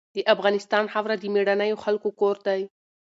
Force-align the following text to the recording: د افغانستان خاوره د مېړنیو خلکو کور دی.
د 0.15 0.17
افغانستان 0.33 0.85
خاوره 0.93 1.15
د 1.19 1.23
مېړنیو 1.33 1.81
خلکو 1.83 2.09
کور 2.19 2.35
دی. 2.47 2.61